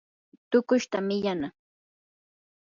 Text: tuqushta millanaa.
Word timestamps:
tuqushta 0.49 0.97
millanaa. 1.07 1.51